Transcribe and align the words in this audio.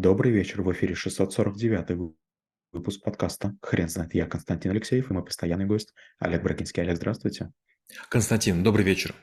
Добрый 0.00 0.32
вечер, 0.32 0.62
в 0.62 0.72
эфире 0.72 0.94
649 0.94 1.90
вы- 1.90 2.14
выпуск 2.72 3.02
подкаста 3.04 3.58
«Хрен 3.60 3.86
знает». 3.90 4.14
Я 4.14 4.24
Константин 4.24 4.70
Алексеев 4.70 5.10
и 5.10 5.12
мой 5.12 5.22
постоянный 5.22 5.66
гость 5.66 5.92
Олег 6.18 6.42
Брагинский. 6.42 6.82
Олег, 6.82 6.96
здравствуйте. 6.96 7.50
Константин, 8.08 8.62
добрый 8.62 8.82
вечер. 8.82 9.14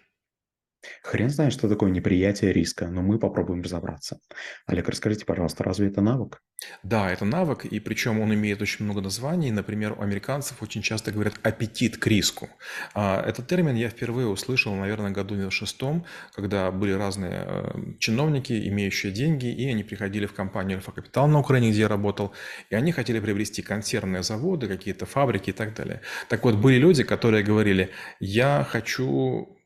Хрен 1.04 1.30
знает, 1.30 1.54
что 1.54 1.70
такое 1.70 1.92
неприятие 1.92 2.54
риска, 2.54 2.88
но 2.88 3.02
мы 3.02 3.20
попробуем 3.20 3.62
разобраться. 3.62 4.20
Олег, 4.66 4.90
расскажите, 4.90 5.26
пожалуйста, 5.26 5.64
разве 5.64 5.88
это 5.88 6.02
навык? 6.02 6.42
Да, 6.84 7.12
это 7.12 7.24
навык, 7.24 7.66
и 7.66 7.80
причем 7.80 8.20
он 8.20 8.34
имеет 8.34 8.62
очень 8.62 8.86
много 8.86 9.02
названий. 9.02 9.52
Например, 9.52 9.94
у 9.94 10.02
американцев 10.02 10.64
очень 10.64 10.82
часто 10.82 11.12
говорят 11.12 11.36
«аппетит 11.44 11.98
к 11.98 12.08
риску». 12.08 12.50
А, 12.94 13.22
Этот 13.22 13.48
термин 13.48 13.76
я 13.76 13.90
впервые 13.90 14.28
услышал, 14.28 14.76
наверное, 14.76 15.12
году 15.12 15.36
в 15.36 15.52
шестом, 15.52 16.06
когда 16.34 16.72
были 16.72 16.94
разные 16.94 17.44
э, 17.46 17.94
чиновники, 18.00 18.54
имеющие 18.70 19.12
деньги, 19.12 19.48
и 19.48 19.70
они 19.70 19.84
приходили 19.84 20.26
в 20.26 20.34
компанию 20.34 20.78
«Альфа 20.78 20.92
Капитал» 20.92 21.28
на 21.28 21.40
Украине, 21.40 21.70
где 21.70 21.82
я 21.82 21.88
работал, 21.88 22.34
и 22.72 22.76
они 22.76 22.92
хотели 22.92 23.20
приобрести 23.20 23.62
консервные 23.62 24.24
заводы, 24.24 24.68
какие-то 24.68 25.06
фабрики 25.06 25.52
и 25.52 25.54
так 25.54 25.76
далее. 25.76 26.02
Так 26.28 26.44
вот, 26.44 26.56
были 26.56 26.78
люди, 26.78 27.04
которые 27.04 27.44
говорили 27.44 27.92
«я 28.20 28.66
хочу 28.68 29.57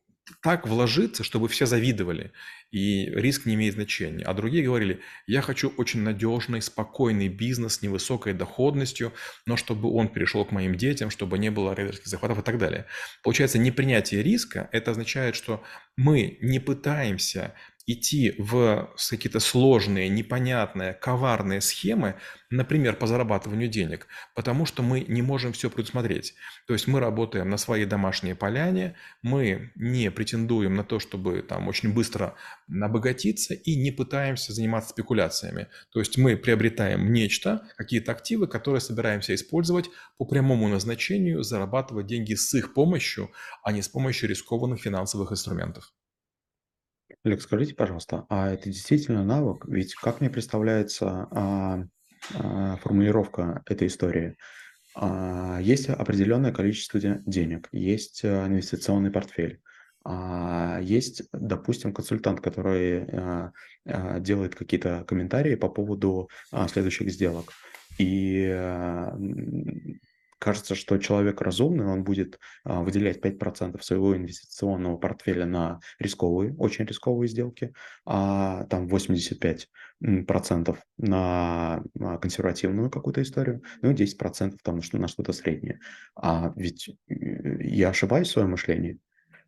так 0.41 0.67
вложиться, 0.67 1.23
чтобы 1.23 1.48
все 1.48 1.66
завидовали, 1.66 2.31
и 2.71 3.05
риск 3.05 3.45
не 3.45 3.55
имеет 3.55 3.73
значения. 3.73 4.23
А 4.23 4.34
другие 4.34 4.63
говорили, 4.63 5.02
я 5.27 5.41
хочу 5.41 5.70
очень 5.77 6.02
надежный, 6.02 6.62
спокойный 6.62 7.27
бизнес 7.27 7.76
с 7.76 7.81
невысокой 7.81 8.34
доходностью, 8.34 9.13
но 9.45 9.57
чтобы 9.57 9.91
он 9.91 10.07
перешел 10.07 10.45
к 10.45 10.52
моим 10.52 10.76
детям, 10.76 11.09
чтобы 11.09 11.38
не 11.38 11.52
было 11.52 11.73
рейдерских 11.73 12.07
захватов 12.07 12.40
и 12.40 12.44
так 12.44 12.57
далее. 12.57 12.85
Получается, 13.23 13.59
непринятие 13.59 14.23
риска, 14.23 14.70
это 14.71 14.91
означает, 14.91 15.35
что 15.35 15.63
мы 15.98 16.38
не 16.41 16.59
пытаемся 16.59 17.54
идти 17.88 18.35
в 18.38 18.90
какие-то 19.09 19.40
сложные, 19.40 20.09
непонятные, 20.09 20.94
коварные 20.94 21.62
схемы, 21.62 22.16
например, 22.49 22.95
по 22.95 23.07
зарабатыванию 23.07 23.70
денег, 23.70 24.07
потому 24.35 24.66
что 24.66 24.84
мы 24.84 25.01
не 25.07 25.21
можем 25.21 25.54
все 25.54 25.70
предусмотреть. 25.70 26.34
То 26.68 26.73
есть 26.73 26.88
мы 26.88 26.99
работаем 26.99 27.49
на 27.49 27.57
своей 27.57 27.85
домашней 27.85 28.34
поляне, 28.34 28.96
мы 29.21 29.71
не 29.76 30.12
претендуем 30.12 30.76
на 30.76 30.84
то, 30.84 30.99
чтобы 30.99 31.41
там 31.41 31.68
очень 31.68 31.93
быстро 31.93 32.35
обогатиться 32.70 33.54
и 33.54 33.76
не 33.76 33.91
пытаемся 33.91 34.54
заниматься 34.54 34.90
спекуляциями. 34.91 35.68
То 35.91 35.99
есть 35.99 36.18
мы 36.18 36.38
приобретаем 36.38 37.12
нечто, 37.12 37.68
какие-то 37.77 38.12
активы, 38.12 38.48
которые 38.48 38.82
собираемся 38.82 39.34
использовать 39.34 39.90
по 40.18 40.26
прямому 40.26 40.68
назначению, 40.68 41.43
зарабатывать 41.43 42.07
деньги 42.07 42.35
с 42.35 42.54
их 42.54 42.73
помощью, 42.73 43.32
а 43.63 43.71
не 43.71 43.82
с 43.82 43.88
помощью 43.88 44.29
рискованных 44.29 44.82
финансовых 44.82 45.32
инструментов. 45.32 45.91
Олег, 47.24 47.41
скажите, 47.41 47.76
пожалуйста, 47.76 48.26
а 48.30 48.50
это 48.52 48.66
действительно 48.70 49.24
навык? 49.24 49.66
Ведь 49.68 49.94
как 49.96 50.22
мне 50.22 50.30
представляется 50.30 51.28
а, 51.32 51.84
а, 52.34 52.78
формулировка 52.78 53.62
этой 53.68 53.88
истории? 53.88 54.38
А, 54.96 55.60
есть 55.62 55.90
определенное 55.90 56.52
количество 56.52 57.00
де- 57.00 57.22
денег, 57.26 57.70
есть 57.72 58.22
а, 58.26 58.48
инвестиционный 58.48 59.12
портфель, 59.12 59.62
а, 60.04 60.80
есть, 60.82 61.24
допустим, 61.32 61.94
консультант, 61.94 62.41
который 62.41 63.05
а, 63.05 63.52
а, 63.85 64.19
делает 64.19 64.56
какие-то 64.56 65.03
комментарии 65.08 65.56
по 65.56 65.69
поводу 65.69 66.30
а, 66.52 66.68
следующих 66.68 67.12
сделок. 67.12 67.52
И 68.00 68.46
м, 68.47 70.00
кажется, 70.42 70.74
что 70.74 70.97
человек 70.97 71.40
разумный, 71.40 71.86
он 71.86 72.03
будет 72.03 72.40
а, 72.64 72.81
выделять 72.81 73.24
5% 73.24 73.80
своего 73.84 74.18
инвестиционного 74.18 74.97
портфеля 74.97 75.46
на 75.46 75.80
рисковые, 76.00 76.56
очень 76.56 76.86
рисковые 76.86 77.30
сделки, 77.30 77.74
а 78.06 78.66
там 78.66 78.88
85% 78.88 79.68
м, 80.03 80.25
процентов 80.25 80.80
на 80.97 81.84
консервативную 82.22 82.90
какую-то 82.90 83.22
историю, 83.22 83.62
ну 83.84 83.92
и 83.92 83.94
10% 83.94 84.58
там 84.64 84.81
на 84.94 85.08
что-то 85.08 85.31
среднее. 85.31 85.80
А 86.16 86.52
ведь 86.56 86.90
э, 86.90 87.64
я 87.64 87.90
ошибаюсь 87.90 88.30
в 88.30 88.31
своем 88.31 88.50
мышлении? 88.50 89.00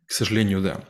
К 0.06 0.12
сожалению, 0.12 0.62
да. 0.62 0.80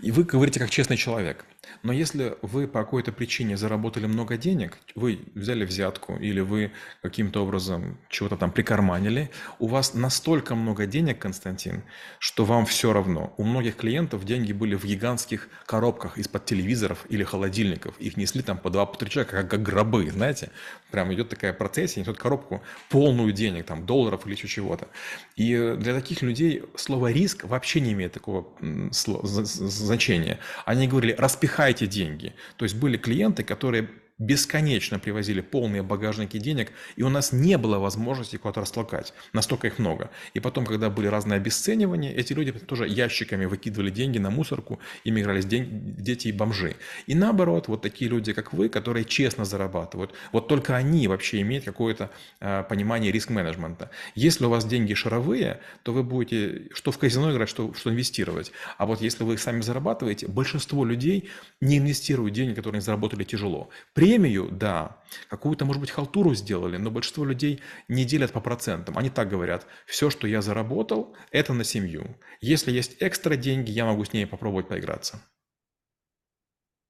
И 0.00 0.12
вы 0.12 0.22
говорите 0.22 0.60
как 0.60 0.70
честный 0.70 0.96
человек. 0.96 1.44
Но 1.82 1.92
если 1.92 2.36
вы 2.42 2.66
по 2.66 2.80
какой-то 2.80 3.12
причине 3.12 3.56
заработали 3.56 4.06
много 4.06 4.36
денег, 4.36 4.78
вы 4.94 5.20
взяли 5.34 5.64
взятку 5.64 6.16
или 6.16 6.40
вы 6.40 6.72
каким-то 7.02 7.42
образом 7.42 7.98
чего-то 8.08 8.36
там 8.36 8.50
прикарманили, 8.50 9.30
у 9.58 9.66
вас 9.66 9.94
настолько 9.94 10.54
много 10.54 10.86
денег, 10.86 11.18
Константин, 11.18 11.82
что 12.18 12.44
вам 12.44 12.66
все 12.66 12.92
равно. 12.92 13.34
У 13.36 13.44
многих 13.44 13.76
клиентов 13.76 14.24
деньги 14.24 14.52
были 14.52 14.74
в 14.74 14.84
гигантских 14.84 15.48
коробках 15.66 16.18
из-под 16.18 16.44
телевизоров 16.44 17.06
или 17.08 17.24
холодильников. 17.24 17.98
Их 17.98 18.16
несли 18.16 18.42
там 18.42 18.58
по 18.58 18.70
два, 18.70 18.86
по 18.86 18.98
три 18.98 19.10
человека, 19.10 19.42
как, 19.42 19.50
как 19.50 19.62
гробы, 19.62 20.10
знаете. 20.10 20.50
Прям 20.90 21.12
идет 21.14 21.28
такая 21.28 21.52
процессия, 21.52 22.00
несет 22.00 22.18
коробку 22.18 22.62
полную 22.88 23.32
денег, 23.32 23.66
там, 23.66 23.86
долларов 23.86 24.26
или 24.26 24.34
еще 24.34 24.48
чего-то. 24.48 24.88
И 25.36 25.76
для 25.78 25.94
таких 25.94 26.22
людей 26.22 26.62
слово 26.76 27.12
«риск» 27.12 27.44
вообще 27.44 27.80
не 27.80 27.92
имеет 27.92 28.12
такого 28.12 28.46
значения. 28.90 30.38
Они 30.64 30.88
говорили 30.88 31.12
«распихайте 31.60 31.86
деньги». 31.86 32.32
То 32.56 32.64
есть 32.64 32.76
были 32.76 32.96
клиенты, 32.96 33.44
которые 33.44 33.88
бесконечно 34.20 34.98
привозили 34.98 35.40
полные 35.40 35.82
багажники 35.82 36.38
денег, 36.38 36.70
и 36.94 37.02
у 37.02 37.08
нас 37.08 37.32
не 37.32 37.58
было 37.58 37.78
возможности 37.78 38.36
куда-то 38.36 38.60
растолкать. 38.60 39.12
Настолько 39.32 39.66
их 39.66 39.78
много. 39.78 40.10
И 40.34 40.40
потом, 40.40 40.66
когда 40.66 40.90
были 40.90 41.08
разные 41.08 41.38
обесценивания, 41.38 42.12
эти 42.12 42.32
люди 42.34 42.52
тоже 42.52 42.86
ящиками 42.86 43.46
выкидывали 43.46 43.90
деньги 43.90 44.18
на 44.18 44.30
мусорку, 44.30 44.78
ими 45.04 45.22
игрались 45.22 45.46
день, 45.46 45.96
дети 45.98 46.28
и 46.28 46.32
бомжи. 46.32 46.76
И 47.06 47.14
наоборот, 47.14 47.68
вот 47.68 47.82
такие 47.82 48.10
люди, 48.10 48.32
как 48.32 48.52
вы, 48.52 48.68
которые 48.68 49.04
честно 49.04 49.44
зарабатывают, 49.44 50.12
вот 50.32 50.48
только 50.48 50.76
они 50.76 51.08
вообще 51.08 51.40
имеют 51.40 51.64
какое-то 51.64 52.10
э, 52.40 52.62
понимание 52.68 53.10
риск-менеджмента. 53.10 53.90
Если 54.14 54.44
у 54.44 54.50
вас 54.50 54.66
деньги 54.66 54.94
шаровые, 54.94 55.60
то 55.82 55.92
вы 55.92 56.02
будете 56.02 56.68
что 56.74 56.92
в 56.92 56.98
казино 56.98 57.32
играть, 57.32 57.48
что, 57.48 57.72
что 57.74 57.90
инвестировать. 57.90 58.52
А 58.76 58.84
вот 58.84 59.00
если 59.00 59.24
вы 59.24 59.38
сами 59.38 59.62
зарабатываете, 59.62 60.28
большинство 60.28 60.84
людей 60.84 61.30
не 61.60 61.78
инвестируют 61.78 62.34
деньги, 62.34 62.54
которые 62.54 62.78
они 62.78 62.84
заработали 62.84 63.24
тяжело. 63.24 63.70
При 63.94 64.09
премию, 64.10 64.48
да, 64.50 64.96
какую-то, 65.28 65.64
может 65.64 65.80
быть, 65.80 65.90
халтуру 65.90 66.34
сделали, 66.34 66.76
но 66.78 66.90
большинство 66.90 67.24
людей 67.24 67.60
не 67.86 68.04
делят 68.04 68.32
по 68.32 68.40
процентам. 68.40 68.98
Они 68.98 69.08
так 69.08 69.28
говорят, 69.28 69.66
все, 69.86 70.10
что 70.10 70.26
я 70.26 70.42
заработал, 70.42 71.16
это 71.30 71.52
на 71.52 71.62
семью. 71.62 72.16
Если 72.40 72.72
есть 72.72 72.96
экстра 72.98 73.36
деньги, 73.36 73.70
я 73.70 73.84
могу 73.84 74.04
с 74.04 74.12
ней 74.12 74.26
попробовать 74.26 74.66
поиграться. 74.66 75.22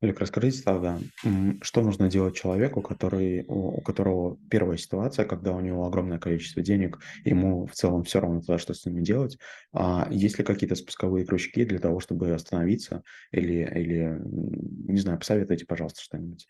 Олег, 0.02 0.18
расскажите 0.18 0.62
тогда, 0.62 0.98
что 1.60 1.82
нужно 1.82 2.08
делать 2.08 2.34
человеку, 2.34 2.80
который, 2.80 3.44
у 3.46 3.82
которого 3.82 4.38
первая 4.48 4.78
ситуация, 4.78 5.26
когда 5.26 5.52
у 5.52 5.60
него 5.60 5.86
огромное 5.86 6.18
количество 6.18 6.62
денег, 6.62 7.00
ему 7.24 7.66
в 7.66 7.72
целом 7.72 8.04
все 8.04 8.20
равно 8.20 8.40
туда, 8.40 8.58
что 8.58 8.72
с 8.72 8.86
ними 8.86 9.02
делать. 9.02 9.36
А 9.74 10.08
есть 10.10 10.38
ли 10.38 10.44
какие-то 10.44 10.74
спусковые 10.74 11.26
крючки 11.26 11.66
для 11.66 11.78
того, 11.78 12.00
чтобы 12.00 12.32
остановиться? 12.32 13.02
Или, 13.30 13.70
или 13.74 14.18
не 14.90 14.98
знаю, 14.98 15.18
посоветуйте, 15.18 15.66
пожалуйста, 15.66 16.00
что-нибудь. 16.00 16.48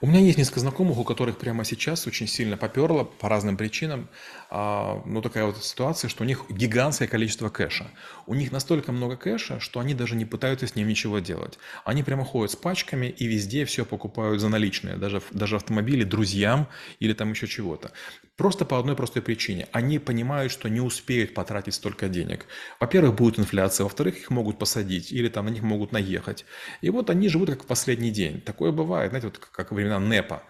У 0.00 0.08
меня 0.08 0.18
есть 0.18 0.36
несколько 0.36 0.58
знакомых, 0.58 0.98
у 0.98 1.04
которых 1.04 1.38
прямо 1.38 1.64
сейчас 1.64 2.08
очень 2.08 2.26
сильно 2.26 2.56
поперло 2.56 3.04
по 3.04 3.28
разным 3.28 3.56
причинам. 3.56 4.08
А, 4.50 5.00
ну, 5.06 5.22
такая 5.22 5.44
вот 5.44 5.62
ситуация, 5.62 6.08
что 6.08 6.24
у 6.24 6.26
них 6.26 6.46
гигантское 6.50 7.06
количество 7.06 7.50
кэша. 7.50 7.92
У 8.26 8.34
них 8.34 8.50
настолько 8.50 8.90
много 8.90 9.16
кэша, 9.16 9.60
что 9.60 9.78
они 9.78 9.94
даже 9.94 10.16
не 10.16 10.24
пытаются 10.24 10.66
с 10.66 10.74
ним 10.74 10.88
ничего 10.88 11.20
делать. 11.20 11.58
Они 11.84 12.02
прямо 12.02 12.24
ходят 12.24 12.50
с 12.50 12.56
пачкой, 12.56 12.79
пачками 12.80 13.06
и 13.06 13.26
везде 13.26 13.64
все 13.64 13.84
покупают 13.84 14.40
за 14.40 14.48
наличные, 14.48 14.96
даже, 14.96 15.22
даже 15.32 15.56
автомобили 15.56 16.04
друзьям 16.04 16.66
или 17.00 17.12
там 17.12 17.32
еще 17.32 17.46
чего-то. 17.46 17.90
Просто 18.36 18.64
по 18.64 18.78
одной 18.78 18.96
простой 18.96 19.22
причине. 19.22 19.66
Они 19.72 19.98
понимают, 19.98 20.52
что 20.52 20.68
не 20.68 20.80
успеют 20.80 21.34
потратить 21.34 21.74
столько 21.74 22.08
денег. 22.08 22.46
Во-первых, 22.80 23.14
будет 23.14 23.38
инфляция, 23.38 23.84
во-вторых, 23.84 24.16
их 24.16 24.30
могут 24.30 24.58
посадить 24.58 25.12
или 25.12 25.28
там 25.28 25.44
на 25.44 25.50
них 25.50 25.62
могут 25.62 25.92
наехать. 25.92 26.46
И 26.80 26.90
вот 26.90 27.10
они 27.10 27.28
живут 27.28 27.50
как 27.50 27.64
в 27.64 27.66
последний 27.66 28.10
день. 28.10 28.40
Такое 28.40 28.72
бывает, 28.72 29.10
знаете, 29.10 29.26
вот 29.26 29.38
как 29.38 29.72
времена 29.72 29.98
НЭПа. 29.98 30.42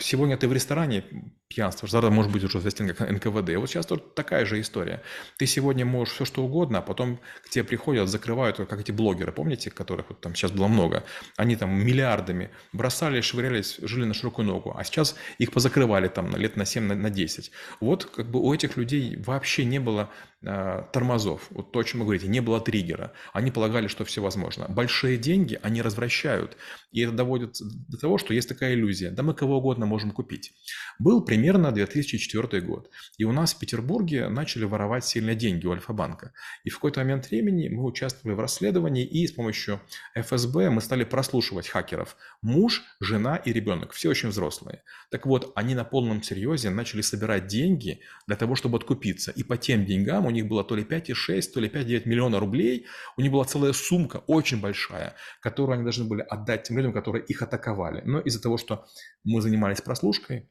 Сегодня 0.00 0.36
ты 0.36 0.48
в 0.48 0.52
ресторане, 0.52 1.04
пьянство, 1.48 1.88
завтра 1.88 2.10
может 2.10 2.32
быть 2.32 2.44
уже 2.44 2.58
известен 2.58 2.94
как 2.94 3.10
НКВД. 3.10 3.56
Вот 3.56 3.70
сейчас 3.70 3.86
тоже 3.86 4.02
такая 4.14 4.44
же 4.44 4.60
история. 4.60 5.02
Ты 5.38 5.46
сегодня 5.46 5.86
можешь 5.86 6.14
все 6.14 6.24
что 6.24 6.44
угодно, 6.44 6.78
а 6.78 6.82
потом 6.82 7.20
к 7.42 7.48
тебе 7.48 7.64
приходят, 7.64 8.08
закрывают, 8.08 8.56
как 8.56 8.80
эти 8.80 8.92
блогеры, 8.92 9.32
помните, 9.32 9.70
которых 9.70 10.10
вот 10.10 10.20
там 10.20 10.34
сейчас 10.34 10.50
было 10.52 10.68
много. 10.68 11.04
Они 11.38 11.53
там 11.56 11.70
миллиардами 11.74 12.50
бросали, 12.72 13.20
швырялись, 13.20 13.78
жили 13.82 14.04
на 14.04 14.14
широкую 14.14 14.46
ногу. 14.46 14.74
А 14.76 14.84
сейчас 14.84 15.16
их 15.38 15.52
позакрывали 15.52 16.08
там 16.08 16.30
на 16.30 16.36
лет 16.36 16.56
на 16.56 16.64
7, 16.64 16.84
на, 16.84 16.94
на 16.94 17.10
10. 17.10 17.50
Вот 17.80 18.04
как 18.04 18.30
бы 18.30 18.40
у 18.40 18.52
этих 18.52 18.76
людей 18.76 19.16
вообще 19.16 19.64
не 19.64 19.78
было 19.78 20.10
э, 20.42 20.84
тормозов. 20.92 21.46
Вот 21.50 21.72
то, 21.72 21.78
о 21.80 21.84
чем 21.84 22.00
вы 22.00 22.06
говорите, 22.06 22.28
не 22.28 22.40
было 22.40 22.60
триггера. 22.60 23.12
Они 23.32 23.50
полагали, 23.50 23.86
что 23.88 24.04
все 24.04 24.22
возможно. 24.22 24.66
Большие 24.68 25.16
деньги 25.16 25.58
они 25.62 25.82
развращают. 25.82 26.56
И 26.92 27.00
это 27.00 27.12
доводит 27.12 27.56
до 27.60 27.98
того, 27.98 28.18
что 28.18 28.34
есть 28.34 28.48
такая 28.48 28.74
иллюзия. 28.74 29.10
Да 29.10 29.22
мы 29.22 29.34
кого 29.34 29.58
угодно 29.58 29.86
можем 29.86 30.10
купить. 30.10 30.52
Был 30.98 31.24
примерно 31.24 31.72
2004 31.72 32.60
год. 32.62 32.90
И 33.18 33.24
у 33.24 33.32
нас 33.32 33.54
в 33.54 33.58
Петербурге 33.58 34.28
начали 34.28 34.64
воровать 34.64 35.04
сильно 35.04 35.34
деньги 35.34 35.66
у 35.66 35.72
Альфа-банка. 35.72 36.32
И 36.64 36.70
в 36.70 36.74
какой-то 36.74 37.00
момент 37.00 37.30
времени 37.30 37.68
мы 37.68 37.84
участвовали 37.84 38.34
в 38.36 38.40
расследовании, 38.40 39.04
и 39.04 39.26
с 39.26 39.32
помощью 39.32 39.80
ФСБ 40.14 40.70
мы 40.70 40.80
стали 40.80 41.04
прослушивать 41.04 41.43
подслушивать 41.44 41.68
хакеров. 41.68 42.16
Муж, 42.42 42.82
жена 43.00 43.36
и 43.36 43.52
ребенок, 43.52 43.92
все 43.92 44.10
очень 44.10 44.30
взрослые. 44.30 44.82
Так 45.10 45.26
вот, 45.26 45.52
они 45.54 45.74
на 45.74 45.84
полном 45.84 46.22
серьезе 46.22 46.70
начали 46.70 47.02
собирать 47.02 47.46
деньги 47.46 48.00
для 48.26 48.36
того, 48.36 48.54
чтобы 48.54 48.78
откупиться. 48.78 49.30
И 49.30 49.44
по 49.44 49.56
тем 49.56 49.84
деньгам 49.84 50.26
у 50.26 50.30
них 50.30 50.46
было 50.46 50.64
то 50.64 50.76
ли 50.76 50.84
5,6, 50.84 51.52
то 51.52 51.60
ли 51.60 51.68
5,9 51.68 52.08
миллиона 52.08 52.40
рублей. 52.40 52.86
У 53.16 53.22
них 53.22 53.30
была 53.32 53.44
целая 53.44 53.72
сумка, 53.72 54.22
очень 54.26 54.60
большая, 54.60 55.14
которую 55.40 55.74
они 55.74 55.82
должны 55.82 56.04
были 56.04 56.22
отдать 56.22 56.62
тем 56.64 56.76
людям, 56.76 56.92
которые 56.92 57.24
их 57.24 57.42
атаковали. 57.42 58.02
Но 58.04 58.20
из-за 58.20 58.40
того, 58.40 58.58
что 58.58 58.86
мы 59.24 59.40
занимались 59.40 59.80
прослушкой, 59.80 60.48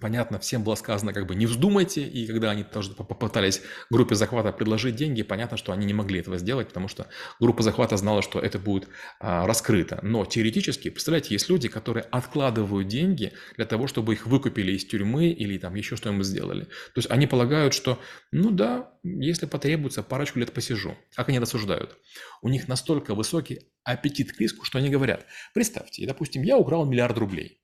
Понятно, 0.00 0.38
всем 0.38 0.64
было 0.64 0.74
сказано, 0.74 1.12
как 1.12 1.26
бы 1.26 1.34
не 1.34 1.46
вздумайте, 1.46 2.06
и 2.06 2.26
когда 2.26 2.50
они 2.50 2.64
тоже 2.64 2.92
попытались 2.92 3.62
группе 3.90 4.14
захвата 4.14 4.52
предложить 4.52 4.96
деньги, 4.96 5.22
понятно, 5.22 5.56
что 5.56 5.72
они 5.72 5.86
не 5.86 5.94
могли 5.94 6.20
этого 6.20 6.38
сделать, 6.38 6.68
потому 6.68 6.88
что 6.88 7.06
группа 7.40 7.62
захвата 7.62 7.96
знала, 7.96 8.22
что 8.22 8.40
это 8.40 8.58
будет 8.58 8.88
а, 9.20 9.46
раскрыто. 9.46 10.00
Но 10.02 10.24
теоретически, 10.24 10.90
представляете, 10.90 11.34
есть 11.34 11.48
люди, 11.48 11.68
которые 11.68 12.04
откладывают 12.04 12.88
деньги 12.88 13.32
для 13.56 13.66
того, 13.66 13.86
чтобы 13.86 14.14
их 14.14 14.26
выкупили 14.26 14.72
из 14.72 14.84
тюрьмы 14.84 15.28
или 15.28 15.58
там 15.58 15.74
еще 15.74 15.96
что-нибудь 15.96 16.26
сделали. 16.26 16.64
То 16.64 16.96
есть 16.96 17.10
они 17.10 17.26
полагают, 17.26 17.74
что, 17.74 17.98
ну 18.32 18.50
да, 18.50 18.92
если 19.02 19.46
потребуется, 19.46 20.02
парочку 20.02 20.38
лет 20.38 20.52
посижу. 20.52 20.96
Как 21.14 21.28
они 21.28 21.38
рассуждают? 21.38 21.96
У 22.42 22.48
них 22.48 22.68
настолько 22.68 23.14
высокий 23.14 23.70
аппетит 23.84 24.32
к 24.32 24.40
риску, 24.40 24.64
что 24.64 24.78
они 24.78 24.88
говорят, 24.90 25.26
представьте, 25.52 26.06
допустим, 26.06 26.42
я 26.42 26.56
украл 26.56 26.86
миллиард 26.86 27.18
рублей. 27.18 27.63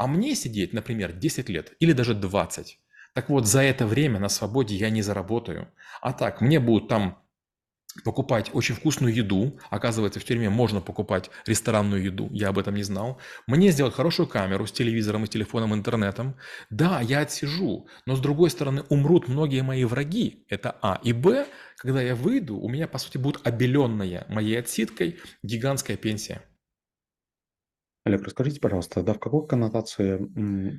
А 0.00 0.06
мне 0.06 0.34
сидеть, 0.34 0.72
например, 0.72 1.12
10 1.12 1.50
лет 1.50 1.74
или 1.78 1.92
даже 1.92 2.14
20. 2.14 2.78
Так 3.12 3.28
вот, 3.28 3.46
за 3.46 3.60
это 3.60 3.86
время 3.86 4.18
на 4.18 4.30
свободе 4.30 4.74
я 4.74 4.88
не 4.88 5.02
заработаю. 5.02 5.68
А 6.00 6.14
так, 6.14 6.40
мне 6.40 6.58
будут 6.58 6.88
там 6.88 7.18
покупать 8.02 8.50
очень 8.54 8.74
вкусную 8.74 9.14
еду. 9.14 9.60
Оказывается, 9.68 10.18
в 10.18 10.24
тюрьме 10.24 10.48
можно 10.48 10.80
покупать 10.80 11.30
ресторанную 11.44 12.02
еду. 12.02 12.30
Я 12.32 12.48
об 12.48 12.58
этом 12.58 12.76
не 12.76 12.82
знал. 12.82 13.20
Мне 13.46 13.72
сделать 13.72 13.92
хорошую 13.92 14.26
камеру 14.26 14.66
с 14.66 14.72
телевизором 14.72 15.24
и 15.24 15.28
телефоном, 15.28 15.74
интернетом. 15.74 16.34
Да, 16.70 17.02
я 17.02 17.20
отсижу. 17.20 17.86
Но 18.06 18.16
с 18.16 18.20
другой 18.20 18.48
стороны, 18.48 18.84
умрут 18.88 19.28
многие 19.28 19.62
мои 19.62 19.84
враги. 19.84 20.46
Это 20.48 20.78
А. 20.80 20.98
И 21.02 21.12
Б, 21.12 21.46
когда 21.76 22.00
я 22.00 22.14
выйду, 22.14 22.56
у 22.56 22.70
меня, 22.70 22.88
по 22.88 22.96
сути, 22.96 23.18
будет 23.18 23.46
обеленная 23.46 24.24
моей 24.30 24.58
отсидкой 24.60 25.18
гигантская 25.42 25.98
пенсия. 25.98 26.40
Олег, 28.04 28.22
расскажите, 28.22 28.60
пожалуйста, 28.60 29.02
да, 29.02 29.12
в 29.12 29.18
какой 29.18 29.46
коннотации 29.46 30.18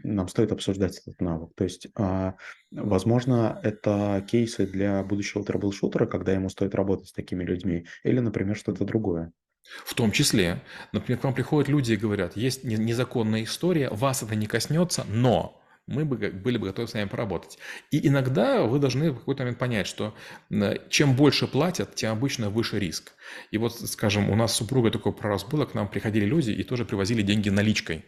нам 0.04 0.28
стоит 0.28 0.52
обсуждать 0.52 0.98
этот 0.98 1.22
навык? 1.22 1.52
То 1.56 1.64
есть, 1.64 1.88
а, 1.96 2.36
возможно, 2.72 3.60
это 3.62 4.26
кейсы 4.28 4.66
для 4.66 5.04
будущего 5.04 5.44
трэбл-шутера, 5.44 6.08
когда 6.08 6.34
ему 6.34 6.50
стоит 6.50 6.74
работать 6.74 7.10
с 7.10 7.14
такими 7.14 7.44
людьми, 7.44 7.86
или, 8.04 8.20
например, 8.20 8.58
что-то 8.58 8.86
другое? 8.86 9.32
В 9.86 9.94
том 9.94 10.12
числе. 10.12 10.64
Например, 10.92 11.20
к 11.20 11.24
вам 11.24 11.36
приходят 11.36 11.70
люди 11.70 11.94
и 11.94 11.98
говорят, 11.98 12.36
есть 12.36 12.64
незаконная 12.64 13.44
история, 13.44 13.90
вас 13.92 14.24
это 14.24 14.36
не 14.36 14.48
коснется, 14.48 15.06
но 15.08 15.61
мы 15.92 16.06
бы 16.06 16.18
были 16.32 16.58
бы 16.58 16.68
готовы 16.68 16.88
с 16.88 16.94
вами 16.94 17.08
поработать. 17.08 17.58
И 17.92 18.08
иногда 18.08 18.64
вы 18.64 18.80
должны 18.80 19.12
в 19.12 19.20
какой-то 19.20 19.44
момент 19.44 19.60
понять, 19.60 19.88
что 19.88 20.16
чем 20.90 21.16
больше 21.16 21.48
платят, 21.48 21.96
тем 21.96 22.14
обычно 22.14 22.50
выше 22.50 22.80
риск. 22.80 23.12
И 23.52 23.58
вот, 23.58 23.80
скажем, 23.80 24.30
у 24.30 24.36
нас 24.36 24.54
с 24.54 24.56
супругой 24.58 24.92
такой 24.92 25.14
прораз 25.14 25.44
было, 25.44 25.66
к 25.66 25.74
нам 25.74 25.88
приходили 25.88 26.26
люди 26.26 26.52
и 26.52 26.64
тоже 26.64 26.86
привозили 26.86 27.22
деньги 27.22 27.50
наличкой. 27.50 28.06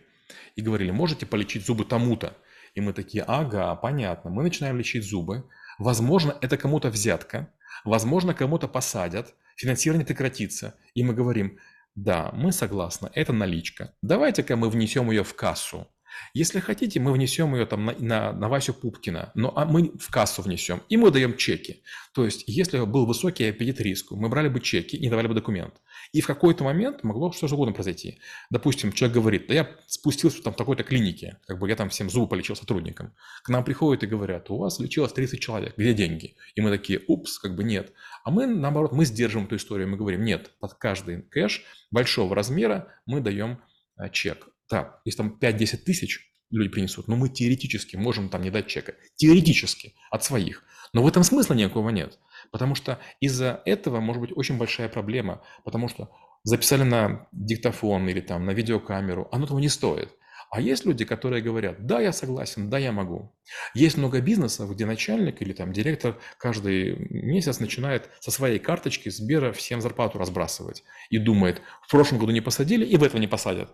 И 0.55 0.61
говорили, 0.61 0.91
можете 0.91 1.25
полечить 1.25 1.65
зубы 1.65 1.85
тому-то? 1.85 2.37
И 2.73 2.81
мы 2.81 2.93
такие, 2.93 3.23
ага, 3.27 3.75
понятно. 3.75 4.31
Мы 4.31 4.43
начинаем 4.43 4.77
лечить 4.77 5.03
зубы. 5.03 5.43
Возможно, 5.77 6.37
это 6.41 6.57
кому-то 6.57 6.89
взятка. 6.89 7.53
Возможно, 7.85 8.33
кому-то 8.33 8.67
посадят. 8.67 9.35
Финансирование 9.57 10.05
прекратится. 10.05 10.75
И 10.95 11.03
мы 11.03 11.13
говорим, 11.13 11.59
да, 11.95 12.31
мы 12.33 12.51
согласны, 12.51 13.11
это 13.13 13.33
наличка. 13.33 13.93
Давайте-ка 14.01 14.55
мы 14.55 14.69
внесем 14.69 15.11
ее 15.11 15.23
в 15.23 15.35
кассу. 15.35 15.87
Если 16.33 16.59
хотите, 16.59 16.99
мы 16.99 17.11
внесем 17.11 17.53
ее 17.55 17.65
там 17.65 17.85
на, 17.85 17.95
на, 17.99 18.33
на 18.33 18.49
Васю 18.49 18.73
Пупкина, 18.73 19.31
но 19.35 19.53
а 19.55 19.65
мы 19.65 19.91
в 19.99 20.09
кассу 20.09 20.41
внесем, 20.41 20.81
и 20.89 20.97
мы 20.97 21.11
даем 21.11 21.37
чеки. 21.37 21.83
То 22.13 22.25
есть, 22.25 22.43
если 22.47 22.79
был 22.79 23.05
высокий 23.05 23.45
аппетит 23.45 23.81
риску, 23.81 24.15
мы 24.15 24.29
брали 24.29 24.47
бы 24.47 24.59
чеки 24.59 24.95
и 24.95 25.09
давали 25.09 25.27
бы 25.27 25.33
документ. 25.33 25.75
И 26.11 26.21
в 26.21 26.27
какой-то 26.27 26.63
момент 26.63 27.03
могло 27.03 27.31
что 27.31 27.47
же 27.47 27.55
угодно 27.55 27.73
произойти. 27.73 28.19
Допустим, 28.49 28.91
человек 28.91 29.15
говорит, 29.15 29.47
да 29.47 29.53
я 29.53 29.69
спустился 29.87 30.41
там 30.43 30.53
в 30.53 30.57
такой-то 30.57 30.83
клинике, 30.83 31.39
как 31.47 31.59
бы 31.59 31.67
я 31.67 31.75
там 31.75 31.89
всем 31.89 32.09
зубы 32.09 32.27
полечил 32.27 32.55
сотрудникам. 32.55 33.13
К 33.43 33.49
нам 33.49 33.63
приходят 33.63 34.03
и 34.03 34.07
говорят, 34.07 34.49
у 34.49 34.57
вас 34.57 34.79
лечилось 34.79 35.13
30 35.13 35.39
человек, 35.39 35.73
где 35.77 35.93
деньги? 35.93 36.35
И 36.55 36.61
мы 36.61 36.69
такие, 36.69 37.01
упс, 37.07 37.39
как 37.39 37.55
бы 37.55 37.63
нет. 37.63 37.93
А 38.23 38.31
мы, 38.31 38.45
наоборот, 38.45 38.91
мы 38.91 39.05
сдерживаем 39.05 39.47
эту 39.47 39.55
историю, 39.55 39.89
мы 39.89 39.97
говорим, 39.97 40.23
нет, 40.23 40.51
под 40.59 40.75
каждый 40.75 41.21
кэш 41.23 41.63
большого 41.91 42.35
размера 42.35 42.87
мы 43.05 43.21
даем 43.21 43.59
а, 43.95 44.09
чек. 44.09 44.47
Так, 44.69 45.01
если 45.05 45.17
там 45.17 45.37
5-10 45.39 45.77
тысяч 45.77 46.33
люди 46.49 46.69
принесут, 46.69 47.07
но 47.07 47.15
мы 47.15 47.29
теоретически 47.29 47.95
можем 47.95 48.29
там 48.29 48.41
не 48.41 48.51
дать 48.51 48.67
чека. 48.67 48.95
Теоретически, 49.15 49.93
от 50.11 50.23
своих. 50.23 50.63
Но 50.93 51.03
в 51.03 51.07
этом 51.07 51.23
смысла 51.23 51.53
никакого 51.53 51.89
нет. 51.89 52.19
Потому 52.51 52.75
что 52.75 52.99
из-за 53.19 53.61
этого 53.65 53.99
может 53.99 54.21
быть 54.21 54.31
очень 54.35 54.57
большая 54.57 54.89
проблема. 54.89 55.41
Потому 55.63 55.87
что 55.87 56.11
записали 56.43 56.83
на 56.83 57.27
диктофон 57.31 58.07
или 58.07 58.21
там 58.21 58.45
на 58.45 58.51
видеокамеру, 58.51 59.27
оно 59.31 59.47
того 59.47 59.59
не 59.59 59.69
стоит. 59.69 60.09
А 60.51 60.61
есть 60.61 60.85
люди, 60.85 61.03
которые 61.03 61.41
говорят, 61.41 61.87
да, 61.87 61.99
я 61.99 62.13
согласен, 62.13 62.69
да, 62.69 62.77
я 62.77 62.91
могу. 62.91 63.33
Есть 63.73 63.97
много 63.97 64.21
бизнесов, 64.21 64.71
где 64.71 64.85
начальник 64.85 65.41
или 65.41 65.51
там 65.51 65.73
директор 65.73 66.19
каждый 66.37 66.95
месяц 67.09 67.59
начинает 67.59 68.11
со 68.19 68.29
своей 68.29 68.59
карточки 68.59 69.09
Сбера 69.09 69.51
всем 69.51 69.81
зарплату 69.81 70.19
разбрасывать. 70.19 70.83
И 71.09 71.17
думает, 71.17 71.59
в 71.81 71.89
прошлом 71.89 72.19
году 72.19 72.31
не 72.31 72.41
посадили 72.41 72.85
и 72.85 72.97
в 72.97 73.03
этом 73.03 73.19
не 73.19 73.27
посадят 73.27 73.71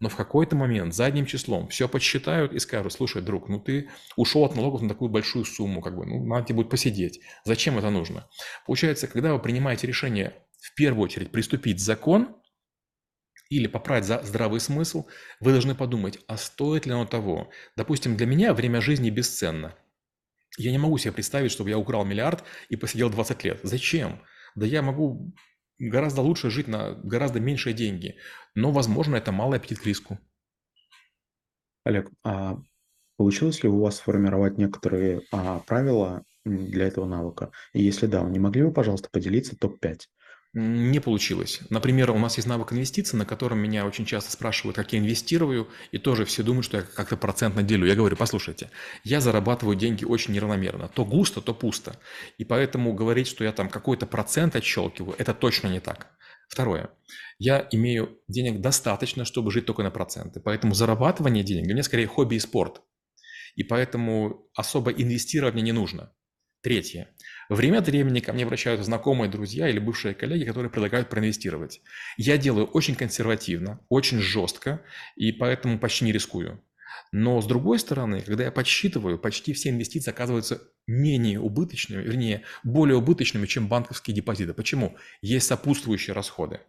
но 0.00 0.08
в 0.08 0.16
какой-то 0.16 0.56
момент 0.56 0.94
задним 0.94 1.26
числом 1.26 1.68
все 1.68 1.88
подсчитают 1.88 2.52
и 2.52 2.58
скажут, 2.58 2.92
слушай, 2.92 3.22
друг, 3.22 3.48
ну 3.48 3.60
ты 3.60 3.90
ушел 4.16 4.44
от 4.44 4.56
налогов 4.56 4.82
на 4.82 4.88
такую 4.88 5.10
большую 5.10 5.44
сумму, 5.44 5.82
как 5.82 5.96
бы, 5.96 6.06
ну 6.06 6.24
надо 6.24 6.46
тебе 6.46 6.56
будет 6.56 6.70
посидеть. 6.70 7.20
Зачем 7.44 7.78
это 7.78 7.90
нужно? 7.90 8.28
Получается, 8.66 9.06
когда 9.06 9.34
вы 9.34 9.38
принимаете 9.38 9.86
решение 9.86 10.34
в 10.58 10.74
первую 10.74 11.04
очередь 11.04 11.30
приступить 11.30 11.80
закон 11.80 12.36
или 13.50 13.66
поправить 13.66 14.06
за 14.06 14.22
здравый 14.22 14.60
смысл, 14.60 15.06
вы 15.38 15.52
должны 15.52 15.74
подумать, 15.74 16.18
а 16.26 16.36
стоит 16.38 16.86
ли 16.86 16.92
оно 16.92 17.04
того? 17.04 17.50
Допустим, 17.76 18.16
для 18.16 18.26
меня 18.26 18.54
время 18.54 18.80
жизни 18.80 19.10
бесценно. 19.10 19.76
Я 20.56 20.72
не 20.72 20.78
могу 20.78 20.98
себе 20.98 21.12
представить, 21.12 21.52
чтобы 21.52 21.70
я 21.70 21.78
украл 21.78 22.04
миллиард 22.04 22.42
и 22.68 22.76
посидел 22.76 23.10
20 23.10 23.44
лет. 23.44 23.60
Зачем? 23.62 24.22
Да 24.54 24.66
я 24.66 24.82
могу 24.82 25.32
гораздо 25.80 26.20
лучше 26.20 26.50
жить 26.50 26.68
на 26.68 26.92
гораздо 26.92 27.40
меньшие 27.40 27.74
деньги. 27.74 28.16
Но, 28.54 28.70
возможно, 28.70 29.16
это 29.16 29.32
малый 29.32 29.58
аппетит 29.58 29.80
к 29.80 29.86
риску. 29.86 30.18
Олег, 31.84 32.10
а 32.22 32.58
получилось 33.16 33.62
ли 33.62 33.68
у 33.68 33.80
вас 33.80 33.96
сформировать 33.96 34.58
некоторые 34.58 35.22
а, 35.32 35.60
правила 35.60 36.22
для 36.44 36.86
этого 36.86 37.06
навыка? 37.06 37.50
И 37.72 37.82
если 37.82 38.06
да, 38.06 38.22
не 38.22 38.38
могли 38.38 38.62
бы, 38.62 38.72
пожалуйста, 38.72 39.08
поделиться 39.10 39.56
топ-5? 39.56 40.00
Не 40.52 40.98
получилось. 40.98 41.60
Например, 41.70 42.10
у 42.10 42.18
нас 42.18 42.36
есть 42.36 42.48
навык 42.48 42.72
инвестиций, 42.72 43.16
на 43.16 43.24
котором 43.24 43.58
меня 43.60 43.86
очень 43.86 44.04
часто 44.04 44.32
спрашивают, 44.32 44.74
как 44.74 44.92
я 44.92 44.98
инвестирую, 44.98 45.68
и 45.92 45.98
тоже 45.98 46.24
все 46.24 46.42
думают, 46.42 46.64
что 46.64 46.78
я 46.78 46.82
как-то 46.82 47.16
процентно 47.16 47.62
делю. 47.62 47.86
Я 47.86 47.94
говорю, 47.94 48.16
послушайте, 48.16 48.68
я 49.04 49.20
зарабатываю 49.20 49.76
деньги 49.76 50.04
очень 50.04 50.34
неравномерно. 50.34 50.88
То 50.88 51.04
густо, 51.04 51.40
то 51.40 51.54
пусто. 51.54 52.00
И 52.36 52.44
поэтому 52.44 52.92
говорить, 52.94 53.28
что 53.28 53.44
я 53.44 53.52
там 53.52 53.68
какой-то 53.68 54.06
процент 54.06 54.56
отщелкиваю, 54.56 55.14
это 55.18 55.34
точно 55.34 55.68
не 55.68 55.78
так. 55.78 56.08
Второе. 56.48 56.90
Я 57.38 57.68
имею 57.70 58.18
денег 58.26 58.60
достаточно, 58.60 59.24
чтобы 59.24 59.52
жить 59.52 59.66
только 59.66 59.84
на 59.84 59.92
проценты. 59.92 60.40
Поэтому 60.40 60.74
зарабатывание 60.74 61.44
денег 61.44 61.66
для 61.66 61.74
меня 61.74 61.84
скорее 61.84 62.08
хобби 62.08 62.34
и 62.34 62.40
спорт. 62.40 62.82
И 63.54 63.62
поэтому 63.62 64.48
особо 64.56 64.90
инвестировать 64.90 65.54
мне 65.54 65.62
не 65.62 65.72
нужно. 65.72 66.12
Третье. 66.60 67.14
Время 67.50 67.78
от 67.78 67.88
времени 67.88 68.20
ко 68.20 68.32
мне 68.32 68.44
обращаются 68.44 68.84
знакомые, 68.84 69.28
друзья 69.28 69.68
или 69.68 69.80
бывшие 69.80 70.14
коллеги, 70.14 70.44
которые 70.44 70.70
предлагают 70.70 71.08
проинвестировать. 71.08 71.80
Я 72.16 72.38
делаю 72.38 72.66
очень 72.66 72.94
консервативно, 72.94 73.80
очень 73.88 74.20
жестко, 74.20 74.84
и 75.16 75.32
поэтому 75.32 75.80
почти 75.80 76.04
не 76.04 76.12
рискую. 76.12 76.62
Но 77.10 77.40
с 77.40 77.46
другой 77.46 77.80
стороны, 77.80 78.20
когда 78.20 78.44
я 78.44 78.52
подсчитываю, 78.52 79.18
почти 79.18 79.52
все 79.52 79.70
инвестиции 79.70 80.12
оказываются 80.12 80.62
менее 80.86 81.40
убыточными, 81.40 82.02
вернее, 82.04 82.44
более 82.62 82.96
убыточными, 82.96 83.46
чем 83.46 83.66
банковские 83.66 84.14
депозиты. 84.14 84.54
Почему? 84.54 84.96
Есть 85.20 85.48
сопутствующие 85.48 86.14
расходы. 86.14 86.60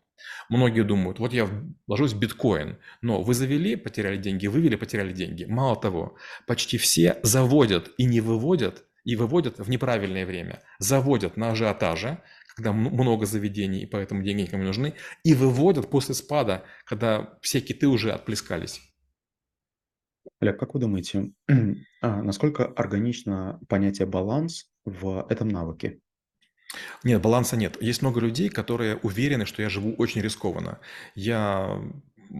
Многие 0.49 0.83
думают, 0.83 1.19
вот 1.19 1.31
я 1.31 1.47
вложусь 1.85 2.13
в 2.13 2.19
биткоин, 2.19 2.79
но 3.03 3.21
вы 3.21 3.35
завели, 3.35 3.75
потеряли 3.75 4.17
деньги, 4.17 4.47
вывели, 4.47 4.75
потеряли 4.75 5.13
деньги. 5.13 5.45
Мало 5.45 5.79
того, 5.79 6.17
почти 6.47 6.79
все 6.79 7.19
заводят 7.21 7.91
и 7.99 8.05
не 8.05 8.19
выводят 8.19 8.83
и 9.03 9.15
выводят 9.15 9.59
в 9.59 9.69
неправильное 9.69 10.25
время, 10.25 10.61
заводят 10.79 11.37
на 11.37 11.51
ажиотаже, 11.51 12.21
когда 12.55 12.73
много 12.73 13.25
заведений, 13.25 13.81
и 13.81 13.85
поэтому 13.85 14.23
деньги 14.23 14.41
никому 14.41 14.63
не 14.63 14.67
нужны, 14.67 14.93
и 15.23 15.33
выводят 15.33 15.89
после 15.89 16.15
спада, 16.15 16.63
когда 16.85 17.37
все 17.41 17.61
киты 17.61 17.87
уже 17.87 18.11
отплескались. 18.11 18.81
Олег, 20.39 20.59
как 20.59 20.73
вы 20.73 20.79
думаете, 20.79 21.31
а 22.01 22.21
насколько 22.21 22.65
органично 22.65 23.59
понятие 23.67 24.07
баланс 24.07 24.69
в 24.85 25.25
этом 25.29 25.47
навыке? 25.47 25.99
Нет, 27.03 27.21
баланса 27.21 27.57
нет. 27.57 27.81
Есть 27.81 28.01
много 28.01 28.19
людей, 28.19 28.49
которые 28.49 28.97
уверены, 28.97 29.45
что 29.45 29.61
я 29.61 29.69
живу 29.69 29.93
очень 29.97 30.21
рискованно. 30.21 30.79
Я 31.15 31.81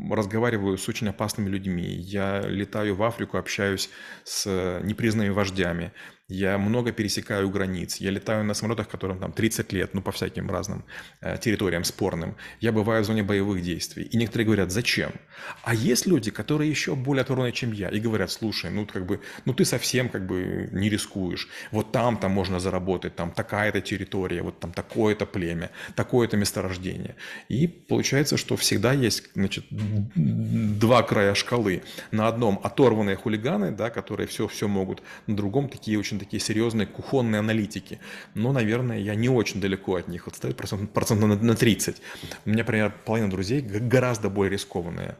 разговариваю 0.10 0.78
с 0.78 0.88
очень 0.88 1.10
опасными 1.10 1.50
людьми. 1.50 1.86
Я 1.86 2.42
летаю 2.42 2.96
в 2.96 3.04
Африку, 3.04 3.38
общаюсь 3.38 3.90
с 4.24 4.80
непризнанными 4.84 5.34
вождями. 5.34 5.92
Я 6.32 6.58
много 6.58 6.94
пересекаю 6.94 7.50
границ. 7.50 7.98
Я 7.98 8.10
летаю 8.10 8.46
на 8.46 8.54
самолетах, 8.54 8.88
которым 8.88 9.20
там 9.20 9.34
30 9.34 9.74
лет, 9.74 9.94
ну, 9.94 10.02
по 10.02 10.12
всяким 10.12 10.50
разным 10.50 10.86
э, 11.20 11.38
территориям 11.38 11.84
спорным. 11.84 12.38
Я 12.62 12.72
бываю 12.72 13.04
в 13.04 13.06
зоне 13.06 13.22
боевых 13.22 13.62
действий. 13.62 14.04
И 14.04 14.18
некоторые 14.18 14.46
говорят, 14.46 14.72
зачем? 14.72 15.12
А 15.64 15.74
есть 15.74 16.08
люди, 16.08 16.32
которые 16.32 16.70
еще 16.70 16.96
более 16.96 17.24
оторваны, 17.24 17.52
чем 17.52 17.74
я, 17.74 17.90
и 17.90 18.00
говорят, 18.00 18.32
слушай, 18.32 18.72
ну, 18.72 18.86
как 18.86 19.06
бы, 19.06 19.20
ну, 19.44 19.54
ты 19.54 19.66
совсем 19.66 20.08
как 20.08 20.26
бы 20.26 20.70
не 20.72 20.90
рискуешь. 20.90 21.50
Вот 21.72 21.92
там 21.92 22.18
там 22.18 22.32
можно 22.32 22.62
заработать, 22.62 23.14
там 23.16 23.32
такая-то 23.32 23.82
территория, 23.82 24.42
вот 24.42 24.58
там 24.58 24.72
такое-то 24.72 25.26
племя, 25.26 25.70
такое-то 25.96 26.38
месторождение. 26.38 27.18
И 27.50 27.68
получается, 27.68 28.38
что 28.38 28.56
всегда 28.56 28.94
есть, 28.94 29.24
значит, 29.36 29.66
два 29.70 31.04
края 31.04 31.36
шкалы. 31.36 31.84
На 32.12 32.30
одном 32.30 32.62
оторванные 32.64 33.18
хулиганы, 33.18 33.72
да, 33.72 33.90
которые 33.90 34.28
все-все 34.28 34.70
могут, 34.70 35.04
на 35.28 35.36
другом 35.36 35.68
такие 35.68 36.00
очень 36.00 36.21
такие 36.22 36.40
серьезные 36.40 36.88
кухонные 36.88 37.40
аналитики. 37.40 38.00
Но, 38.36 38.54
наверное, 38.54 39.00
я 39.00 39.16
не 39.16 39.30
очень 39.30 39.60
далеко 39.60 39.96
от 39.96 40.08
них 40.08 40.28
отстаю, 40.28 40.54
процентов 40.54 40.90
процент 40.92 41.22
на, 41.22 41.36
на 41.36 41.56
30. 41.56 42.02
У 42.46 42.50
меня, 42.50 42.60
например, 42.60 42.94
половина 43.06 43.30
друзей 43.30 43.62
гораздо 43.62 44.30
более 44.30 44.54
рискованные. 44.54 45.18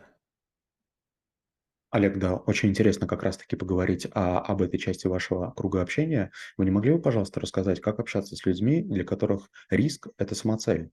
Олег, 1.92 2.20
да, 2.20 2.36
очень 2.36 2.70
интересно 2.70 3.06
как 3.06 3.24
раз-таки 3.24 3.58
поговорить 3.58 4.08
о, 4.14 4.40
об 4.40 4.62
этой 4.62 4.78
части 4.78 5.08
вашего 5.08 5.52
круга 5.52 5.82
общения. 5.82 6.32
Вы 6.56 6.64
не 6.66 6.72
могли 6.72 6.94
бы, 6.94 7.02
пожалуйста, 7.02 7.42
рассказать, 7.42 7.82
как 7.82 8.00
общаться 8.00 8.36
с 8.38 8.46
людьми, 8.46 8.82
для 8.82 9.04
которых 9.04 9.50
риск– 9.70 10.08
это 10.18 10.34
самоцель? 10.34 10.92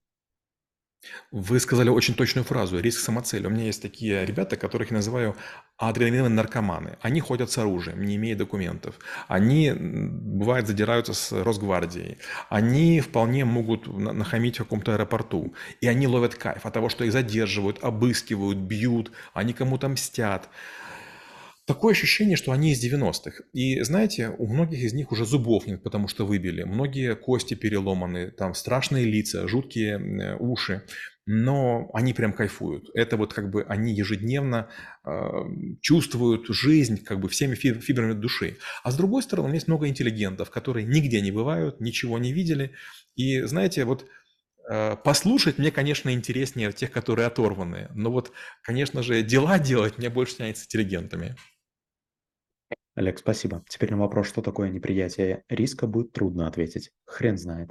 Вы 1.31 1.61
сказали 1.61 1.91
очень 1.91 2.15
точную 2.15 2.45
фразу 2.45 2.81
«риск 2.81 3.01
самоцели». 3.01 3.47
У 3.47 3.51
меня 3.51 3.65
есть 3.65 3.83
такие 3.83 4.27
ребята, 4.27 4.57
которых 4.57 4.91
я 4.91 4.97
называю 4.97 5.37
адреналиновые 5.77 6.31
наркоманы. 6.31 6.99
Они 7.03 7.21
ходят 7.21 7.51
с 7.51 7.59
оружием, 7.59 8.03
не 8.03 8.17
имея 8.17 8.35
документов. 8.35 8.99
Они, 9.29 9.73
бывает, 9.73 10.67
задираются 10.67 11.15
с 11.15 11.33
Росгвардией. 11.33 12.19
Они 12.49 13.01
вполне 13.01 13.45
могут 13.45 13.87
нахамить 13.87 14.57
в 14.57 14.65
каком-то 14.65 14.95
аэропорту. 14.95 15.55
И 15.81 15.87
они 15.87 16.09
ловят 16.09 16.35
кайф 16.35 16.67
от 16.67 16.75
того, 16.75 16.89
что 16.89 17.05
их 17.05 17.13
задерживают, 17.13 17.85
обыскивают, 17.85 18.59
бьют, 18.59 19.13
они 19.35 19.53
кому-то 19.53 19.89
мстят. 19.89 20.49
Такое 21.69 21.93
ощущение, 21.93 22.39
что 22.39 22.53
они 22.53 22.73
из 22.73 22.83
90-х. 22.83 23.45
И 23.53 23.83
знаете, 23.83 24.35
у 24.39 24.47
многих 24.47 24.79
из 24.79 24.95
них 24.95 25.13
уже 25.13 25.27
зубов 25.27 25.67
нет, 25.67 25.83
потому 25.83 26.09
что 26.09 26.25
выбили. 26.25 26.63
Многие 26.63 27.15
кости 27.15 27.53
переломаны, 27.53 28.31
там 28.31 28.55
страшные 28.55 29.05
лица, 29.05 29.47
жуткие 29.47 29.99
э, 29.99 30.37
уши. 30.39 30.85
Но 31.27 31.91
они 31.93 32.15
прям 32.15 32.33
кайфуют. 32.33 32.89
Это 32.95 33.19
вот 33.19 33.35
как 33.35 33.51
бы 33.51 33.65
они 33.65 33.93
ежедневно 33.93 34.71
э, 35.05 35.11
чувствуют 35.83 36.47
жизнь 36.49 37.05
как 37.05 37.21
бы 37.21 37.29
всеми 37.29 37.55
фибрами 37.55 38.15
души. 38.15 38.57
А 38.83 38.91
с 38.91 38.97
другой 38.97 39.23
стороны, 39.23 39.53
есть 39.53 39.69
много 39.69 39.89
интеллигентов, 39.89 40.49
которые 40.49 40.87
нигде 40.87 41.21
не 41.21 41.33
бывают, 41.33 41.83
ничего 41.83 42.19
не 42.19 42.33
видели. 42.33 42.73
И 43.15 43.43
знаете, 43.43 43.85
вот 43.85 44.07
э, 44.71 44.97
Послушать 45.05 45.59
мне, 45.59 45.71
конечно, 45.71 46.15
интереснее 46.15 46.73
тех, 46.73 46.91
которые 46.91 47.27
оторваны. 47.27 47.91
Но 47.95 48.11
вот, 48.11 48.33
конечно 48.63 49.03
же, 49.03 49.23
дела 49.23 49.59
делать 49.59 49.99
мне 49.99 50.09
больше 50.09 50.37
тянет 50.39 50.57
с 50.57 50.65
интеллигентами. 50.65 51.37
Олег, 52.99 53.21
спасибо. 53.21 53.63
Теперь 53.69 53.93
на 53.93 53.99
вопрос, 53.99 54.27
что 54.27 54.43
такое 54.43 54.71
неприятие 54.71 55.45
риска, 55.49 55.87
будет 55.87 56.11
трудно 56.11 56.49
ответить. 56.49 56.91
Хрен 57.07 57.39
знает. 57.39 57.71